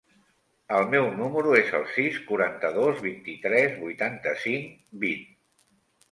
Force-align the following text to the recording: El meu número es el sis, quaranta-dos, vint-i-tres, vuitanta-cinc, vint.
El 0.75 0.85
meu 0.93 1.03
número 1.17 1.51
es 1.57 1.67
el 1.79 1.83
sis, 1.97 2.15
quaranta-dos, 2.29 3.01
vint-i-tres, 3.07 3.75
vuitanta-cinc, 3.83 4.73
vint. 5.05 5.29